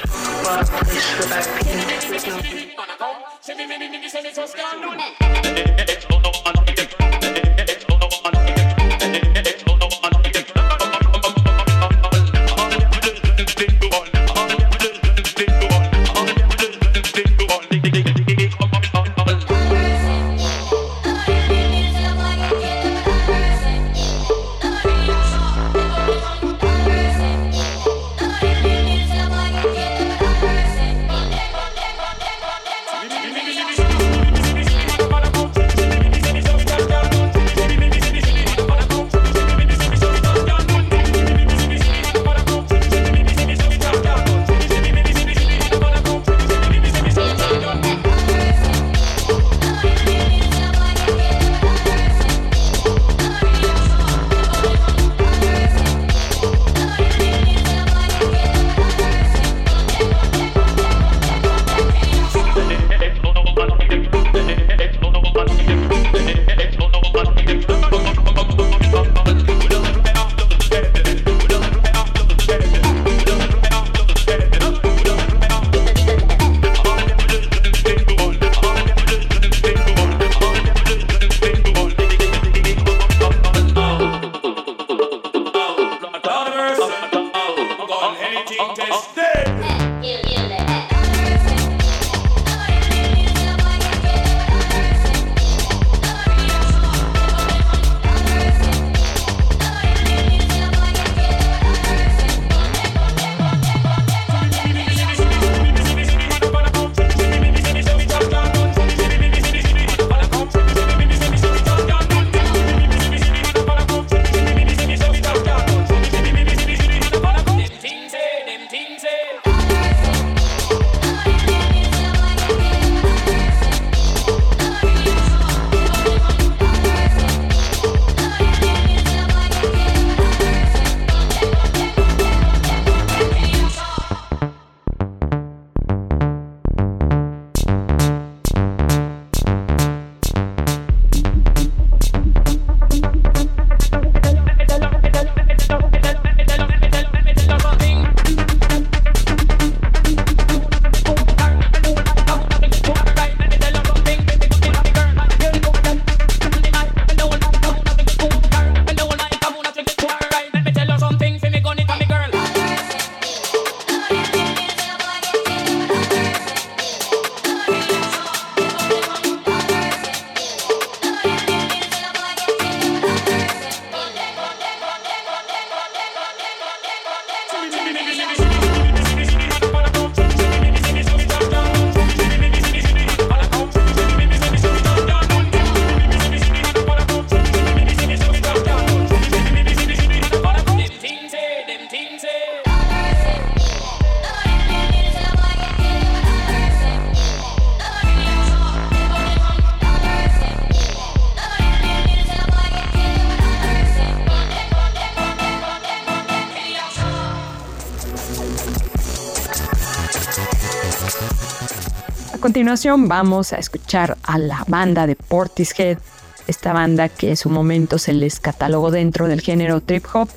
A 212.32 212.38
continuación 212.38 213.09
vamos 213.09 213.52
a 213.52 213.59
escuchar 213.59 214.18
a 214.22 214.38
la 214.38 214.64
banda 214.66 215.07
de 215.07 215.14
Portishead, 215.16 215.98
esta 216.46 216.72
banda 216.72 217.09
que 217.09 217.30
en 217.30 217.36
su 217.36 217.48
momento 217.48 217.98
se 217.98 218.12
les 218.12 218.40
catalogó 218.40 218.90
dentro 218.90 219.28
del 219.28 219.40
género 219.40 219.80
trip 219.80 220.04
hop. 220.12 220.28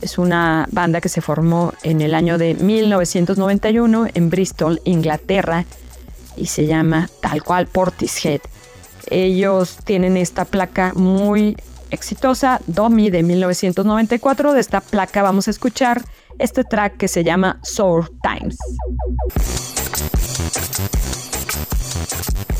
Es 0.00 0.18
una 0.18 0.66
banda 0.70 1.00
que 1.00 1.08
se 1.08 1.20
formó 1.20 1.72
en 1.82 2.00
el 2.00 2.14
año 2.14 2.38
de 2.38 2.54
1991 2.54 4.08
en 4.14 4.30
Bristol, 4.30 4.80
Inglaterra, 4.84 5.64
y 6.36 6.46
se 6.46 6.66
llama 6.66 7.08
tal 7.20 7.42
cual 7.42 7.66
Portishead. 7.66 8.40
Ellos 9.10 9.76
tienen 9.84 10.16
esta 10.16 10.44
placa 10.44 10.92
muy 10.94 11.56
exitosa, 11.90 12.60
Domi 12.66 13.10
de 13.10 13.22
1994. 13.22 14.52
De 14.52 14.60
esta 14.60 14.80
placa 14.80 15.22
vamos 15.22 15.48
a 15.48 15.50
escuchar 15.50 16.02
este 16.38 16.64
track 16.64 16.96
que 16.96 17.08
se 17.08 17.24
llama 17.24 17.58
Sour 17.62 18.10
Times. 18.22 18.56
Thank 20.46 20.90
you. 22.50 22.53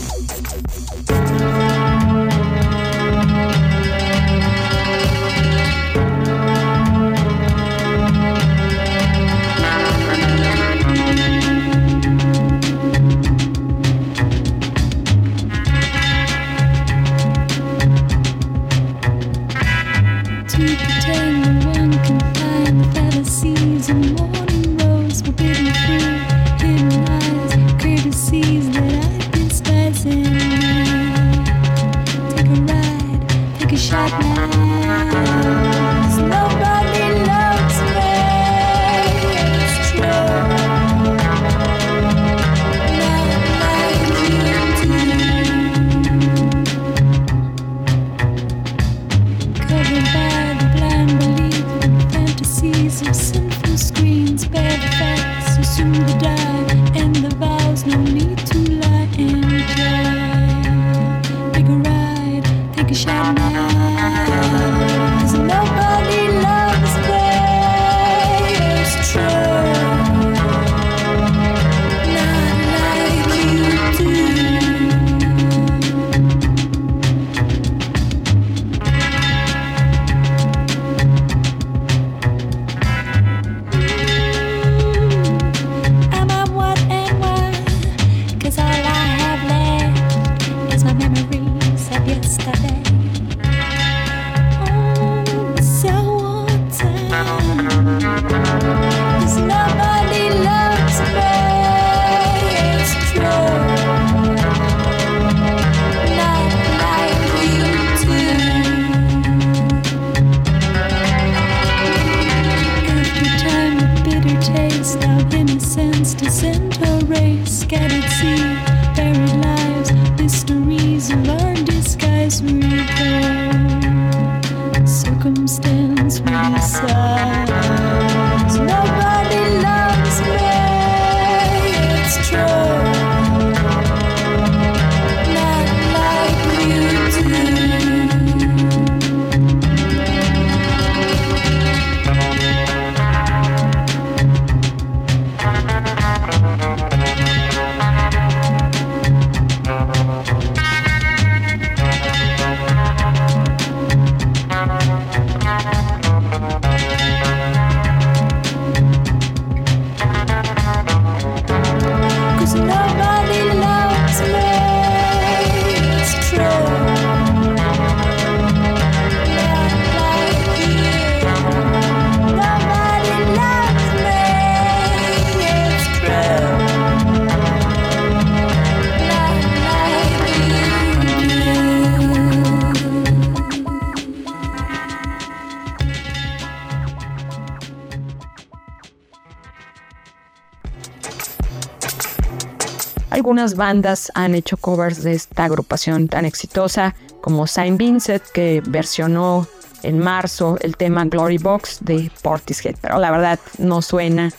Algunas 193.44 193.58
bandas 193.58 194.10
han 194.14 194.34
hecho 194.34 194.56
covers 194.56 195.02
de 195.02 195.12
esta 195.12 195.44
agrupación 195.44 196.08
tan 196.08 196.24
exitosa 196.24 196.94
como 197.20 197.46
Saint 197.46 197.76
Vincent, 197.76 198.22
que 198.32 198.62
versionó 198.66 199.46
en 199.82 199.98
marzo 199.98 200.56
el 200.62 200.78
tema 200.78 201.04
Glory 201.04 201.36
Box 201.36 201.80
de 201.82 202.10
Portishead, 202.22 202.76
pero 202.80 202.98
la 202.98 203.10
verdad 203.10 203.38
no 203.58 203.82
suena 203.82 204.32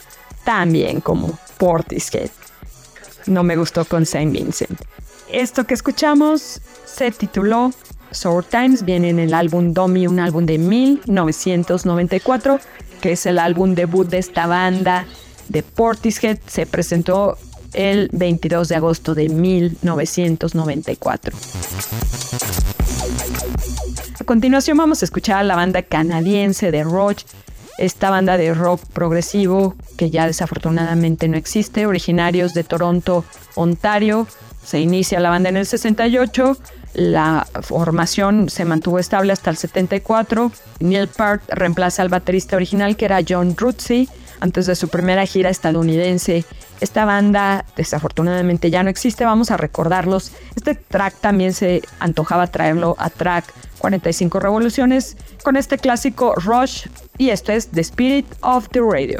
tan 0.43 0.71
bien 0.71 1.01
como 1.01 1.37
Portishead. 1.59 2.31
No 3.27 3.43
me 3.43 3.55
gustó 3.55 3.85
con 3.85 4.07
Saint 4.07 4.33
Vincent. 4.33 4.81
Esto 5.31 5.67
que 5.67 5.75
escuchamos 5.75 6.59
se 6.85 7.11
tituló 7.11 7.71
Sour 8.09 8.43
Times, 8.43 8.85
viene 8.85 9.11
en 9.11 9.19
el 9.19 9.35
álbum 9.35 9.71
Domi, 9.71 10.07
un 10.07 10.19
álbum 10.19 10.47
de 10.47 10.57
1994, 10.57 12.59
que 13.01 13.11
es 13.11 13.27
el 13.27 13.37
álbum 13.37 13.75
debut 13.75 14.09
de 14.09 14.17
esta 14.17 14.47
banda 14.47 15.05
de 15.49 15.61
Portishead. 15.61 16.39
Se 16.47 16.65
presentó 16.65 17.37
el 17.75 18.09
22 18.11 18.69
de 18.69 18.75
agosto 18.75 19.15
de 19.15 19.29
1994. 19.29 21.37
A 24.19 24.23
continuación 24.23 24.77
vamos 24.77 25.01
a 25.01 25.05
escuchar 25.05 25.37
a 25.37 25.43
la 25.43 25.55
banda 25.55 25.83
canadiense 25.83 26.71
de 26.71 26.83
Roach, 26.83 27.23
esta 27.77 28.09
banda 28.09 28.37
de 28.37 28.53
rock 28.53 28.81
progresivo 28.93 29.75
que 29.97 30.09
ya 30.09 30.27
desafortunadamente 30.27 31.27
no 31.27 31.37
existe, 31.37 31.85
originarios 31.85 32.53
de 32.53 32.63
Toronto, 32.63 33.25
Ontario. 33.55 34.27
Se 34.63 34.79
inicia 34.79 35.19
la 35.19 35.29
banda 35.29 35.49
en 35.49 35.57
el 35.57 35.65
68, 35.65 36.57
la 36.95 37.45
formación 37.61 38.49
se 38.49 38.65
mantuvo 38.65 38.99
estable 38.99 39.33
hasta 39.33 39.49
el 39.49 39.57
74. 39.57 40.51
Neil 40.79 41.07
Peart 41.07 41.43
reemplaza 41.49 42.01
al 42.01 42.09
baterista 42.09 42.55
original 42.55 42.95
que 42.95 43.05
era 43.05 43.19
John 43.27 43.55
Rutsey 43.57 44.09
antes 44.39 44.65
de 44.65 44.75
su 44.75 44.87
primera 44.87 45.25
gira 45.25 45.49
estadounidense. 45.49 46.45
Esta 46.81 47.05
banda 47.05 47.65
desafortunadamente 47.75 48.69
ya 48.69 48.83
no 48.83 48.89
existe, 48.89 49.25
vamos 49.25 49.51
a 49.51 49.57
recordarlos. 49.57 50.31
Este 50.55 50.75
track 50.75 51.15
también 51.21 51.53
se 51.53 51.81
antojaba 51.99 52.47
traerlo 52.47 52.95
a 52.99 53.09
track 53.09 53.45
45 53.79 54.39
revoluciones 54.39 55.17
con 55.43 55.57
este 55.57 55.77
clásico 55.77 56.33
Rush 56.35 56.87
y 57.17 57.29
esto 57.29 57.51
es 57.51 57.67
The 57.67 57.81
Spirit 57.81 58.25
of 58.41 58.67
the 58.69 58.81
Radio. 58.81 59.19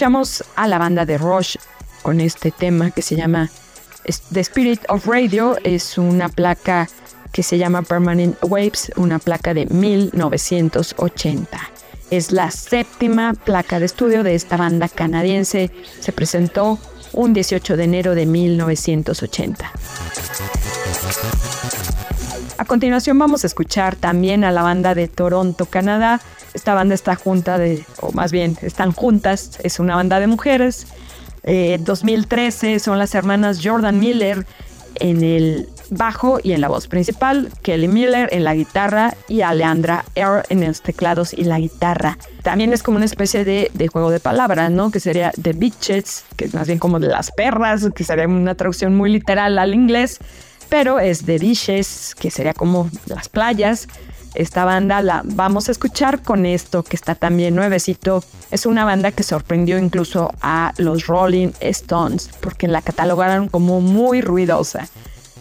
Escuchamos 0.00 0.42
a 0.56 0.66
la 0.66 0.78
banda 0.78 1.04
de 1.04 1.18
Rush 1.18 1.56
con 2.00 2.20
este 2.20 2.50
tema 2.50 2.90
que 2.90 3.02
se 3.02 3.16
llama 3.16 3.50
The 4.32 4.40
Spirit 4.40 4.80
of 4.88 5.06
Radio. 5.06 5.58
Es 5.62 5.98
una 5.98 6.30
placa 6.30 6.88
que 7.32 7.42
se 7.42 7.58
llama 7.58 7.82
Permanent 7.82 8.38
Waves, 8.40 8.92
una 8.96 9.18
placa 9.18 9.52
de 9.52 9.66
1980. 9.66 11.60
Es 12.10 12.32
la 12.32 12.50
séptima 12.50 13.34
placa 13.34 13.78
de 13.78 13.84
estudio 13.84 14.22
de 14.22 14.34
esta 14.34 14.56
banda 14.56 14.88
canadiense. 14.88 15.70
Se 16.00 16.12
presentó 16.12 16.78
un 17.12 17.34
18 17.34 17.76
de 17.76 17.84
enero 17.84 18.14
de 18.14 18.24
1980. 18.24 19.70
A 22.56 22.64
continuación 22.64 23.18
vamos 23.18 23.44
a 23.44 23.48
escuchar 23.48 23.96
también 23.96 24.44
a 24.44 24.50
la 24.50 24.62
banda 24.62 24.94
de 24.94 25.08
Toronto, 25.08 25.66
Canadá. 25.66 26.22
Esta 26.54 26.74
banda 26.74 26.94
está 26.94 27.14
junta 27.16 27.58
de, 27.58 27.84
o 28.00 28.12
más 28.12 28.32
bien, 28.32 28.56
están 28.62 28.92
juntas, 28.92 29.58
es 29.62 29.78
una 29.80 29.96
banda 29.96 30.20
de 30.20 30.26
mujeres. 30.26 30.86
Eh, 31.44 31.78
2013 31.80 32.78
son 32.80 32.98
las 32.98 33.14
hermanas 33.14 33.60
Jordan 33.62 33.98
Miller 33.98 34.46
en 34.96 35.22
el 35.22 35.68
bajo 35.90 36.38
y 36.42 36.52
en 36.52 36.60
la 36.60 36.68
voz 36.68 36.86
principal, 36.86 37.50
Kelly 37.62 37.88
Miller 37.88 38.28
en 38.32 38.44
la 38.44 38.54
guitarra 38.54 39.14
y 39.28 39.40
Alejandra 39.40 40.04
Earl 40.14 40.42
en 40.48 40.66
los 40.66 40.82
teclados 40.82 41.32
y 41.32 41.44
la 41.44 41.58
guitarra. 41.58 42.18
También 42.42 42.72
es 42.72 42.82
como 42.82 42.96
una 42.96 43.06
especie 43.06 43.44
de, 43.44 43.88
juego 43.88 44.10
de 44.10 44.20
palabras, 44.20 44.70
¿no? 44.70 44.90
Que 44.90 45.00
sería 45.00 45.32
The 45.40 45.52
Bitches, 45.52 46.24
que 46.36 46.44
es 46.46 46.54
más 46.54 46.66
bien 46.66 46.78
como 46.78 47.00
de 47.00 47.08
las 47.08 47.32
perras, 47.32 47.88
que 47.94 48.04
sería 48.04 48.26
una 48.28 48.54
traducción 48.54 48.94
muy 48.94 49.10
literal 49.10 49.58
al 49.58 49.74
inglés 49.74 50.20
pero 50.70 51.00
es 51.00 51.26
de 51.26 51.38
Dishes, 51.38 52.14
que 52.18 52.30
sería 52.30 52.54
como 52.54 52.88
las 53.06 53.28
playas. 53.28 53.88
Esta 54.34 54.64
banda 54.64 55.02
la 55.02 55.22
vamos 55.24 55.68
a 55.68 55.72
escuchar 55.72 56.22
con 56.22 56.46
esto 56.46 56.82
que 56.82 56.96
está 56.96 57.14
también 57.14 57.54
nuevecito. 57.54 58.22
Es 58.50 58.66
una 58.66 58.84
banda 58.84 59.10
que 59.10 59.22
sorprendió 59.22 59.78
incluso 59.78 60.32
a 60.40 60.72
los 60.76 61.06
Rolling 61.06 61.50
Stones 61.60 62.30
porque 62.40 62.68
la 62.68 62.82
catalogaron 62.82 63.48
como 63.48 63.80
muy 63.80 64.20
ruidosa. 64.20 64.88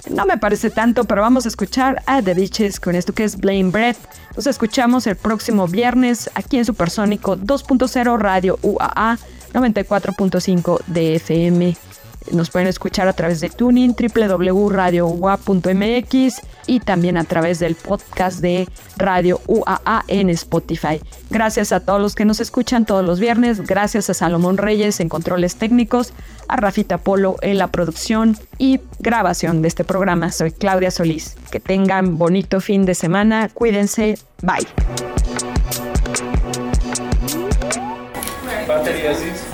No 0.09 0.25
me 0.25 0.37
parece 0.37 0.69
tanto, 0.69 1.03
pero 1.03 1.21
vamos 1.21 1.45
a 1.45 1.49
escuchar 1.49 2.01
a 2.05 2.21
The 2.21 2.33
Beaches 2.33 2.79
con 2.79 2.95
esto 2.95 3.13
que 3.13 3.23
es 3.23 3.37
Blame 3.37 3.69
Breath. 3.69 3.97
Nos 4.35 4.47
escuchamos 4.47 5.05
el 5.07 5.15
próximo 5.15 5.67
viernes 5.67 6.29
aquí 6.33 6.57
en 6.57 6.65
Supersónico 6.65 7.37
2.0 7.37 8.17
Radio 8.17 8.57
UAA 8.61 9.17
94.5 9.53 10.81
de 10.87 11.15
FM. 11.15 11.75
Nos 12.31 12.49
pueden 12.49 12.67
escuchar 12.67 13.07
a 13.07 13.13
través 13.13 13.41
de 13.41 13.49
Tuning, 13.49 13.95
www.radioua.mx 13.95 16.41
y 16.67 16.79
también 16.79 17.17
a 17.17 17.23
través 17.23 17.59
del 17.59 17.75
podcast 17.75 18.39
de 18.39 18.67
Radio 18.97 19.41
UAA 19.47 20.03
en 20.07 20.29
Spotify. 20.29 20.99
Gracias 21.29 21.71
a 21.71 21.79
todos 21.79 22.01
los 22.01 22.15
que 22.15 22.25
nos 22.25 22.39
escuchan 22.39 22.85
todos 22.85 23.05
los 23.05 23.19
viernes. 23.19 23.65
Gracias 23.65 24.09
a 24.09 24.13
Salomón 24.13 24.57
Reyes 24.57 24.99
en 24.99 25.09
controles 25.09 25.55
técnicos, 25.55 26.13
a 26.47 26.57
Rafita 26.57 26.97
Polo 26.97 27.37
en 27.41 27.57
la 27.57 27.67
producción 27.67 28.37
y 28.57 28.79
grabación 28.99 29.61
de 29.61 29.67
este 29.67 29.83
programa. 29.83 30.31
Soy 30.31 30.51
Claudia 30.51 30.91
Solís. 30.91 31.35
Que 31.51 31.59
tengan 31.59 32.17
bonito 32.17 32.61
fin 32.61 32.85
de 32.85 32.95
semana. 32.95 33.49
Cuídense. 33.49 34.17
Bye. 34.41 34.67
Done 38.69 39.48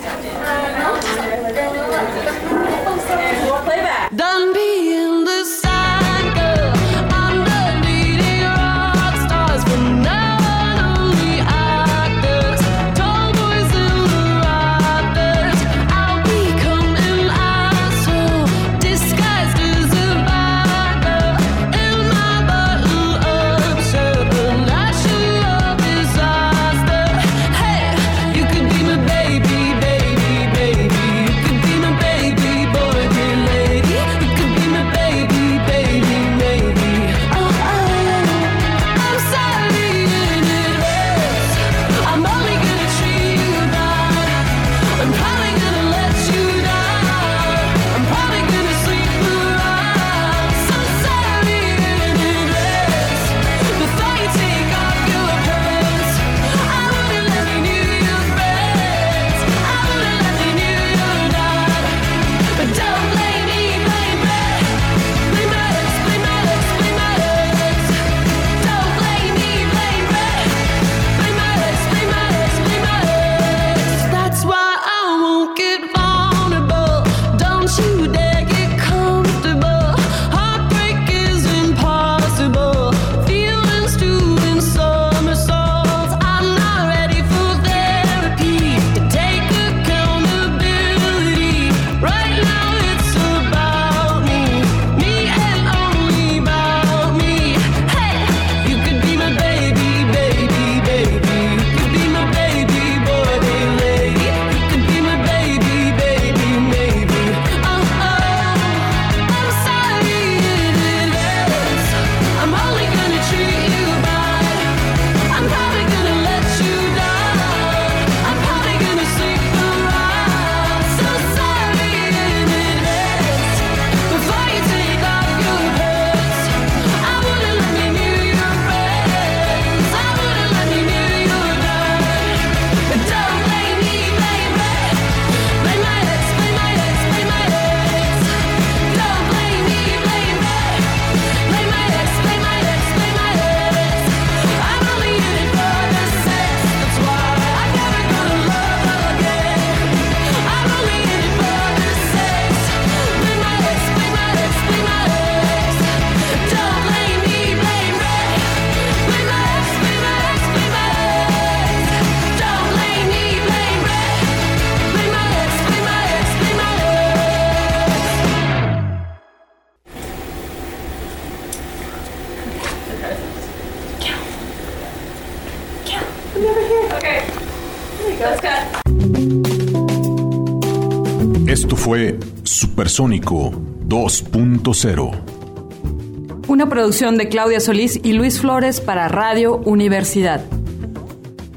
Supersónico 182.96 183.52
2.0. 183.90 186.48
Una 186.48 186.70
producción 186.70 187.18
de 187.18 187.28
Claudia 187.28 187.60
Solís 187.60 188.00
y 188.02 188.14
Luis 188.14 188.40
Flores 188.40 188.80
para 188.80 189.10
Radio 189.10 189.58
Universidad. 189.58 190.46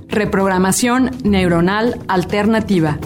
Reprogramación 0.09 1.13
neuronal 1.23 2.01
alternativa. 2.09 2.99